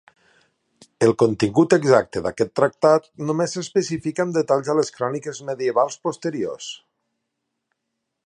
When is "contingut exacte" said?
1.23-2.23